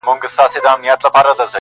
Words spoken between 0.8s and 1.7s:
کي مات ښکاري-